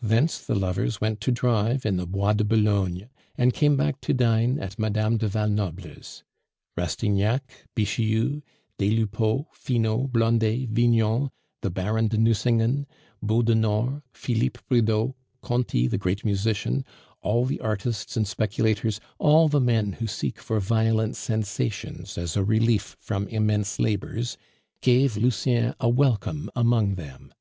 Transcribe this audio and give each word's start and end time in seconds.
Thence 0.00 0.38
the 0.38 0.54
lovers 0.54 0.98
went 0.98 1.20
to 1.20 1.30
drive 1.30 1.84
in 1.84 1.98
the 1.98 2.06
Bois 2.06 2.32
de 2.32 2.42
Boulogne, 2.42 3.10
and 3.36 3.52
came 3.52 3.76
back 3.76 4.00
to 4.00 4.14
dine 4.14 4.58
at 4.58 4.78
Mme. 4.78 5.16
du 5.18 5.28
Val 5.28 5.50
Noble's. 5.50 6.24
Rastignac, 6.74 7.42
Bixiou, 7.76 8.40
des 8.78 8.90
Lupeaulx, 8.96 9.48
Finot, 9.52 10.10
Blondet, 10.10 10.70
Vignon, 10.70 11.30
the 11.60 11.68
Baron 11.68 12.08
de 12.08 12.16
Nucingen, 12.16 12.86
Beaudenord, 13.22 14.00
Philippe 14.10 14.58
Bridau, 14.70 15.12
Conti, 15.42 15.86
the 15.86 15.98
great 15.98 16.24
musician, 16.24 16.82
all 17.20 17.44
the 17.44 17.60
artists 17.60 18.16
and 18.16 18.26
speculators, 18.26 19.00
all 19.18 19.48
the 19.48 19.60
men 19.60 19.92
who 19.92 20.06
seek 20.06 20.38
for 20.38 20.60
violent 20.60 21.14
sensations 21.14 22.16
as 22.16 22.38
a 22.38 22.42
relief 22.42 22.96
from 22.98 23.28
immense 23.28 23.78
labors, 23.78 24.38
gave 24.80 25.18
Lucien 25.18 25.74
a 25.78 25.90
welcome 25.90 26.48
among 26.56 26.94
them. 26.94 27.34